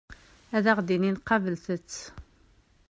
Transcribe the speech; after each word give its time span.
Ad 0.55 0.65
aɣ-d-inin 0.71 1.17
qablet-tt. 1.27 1.95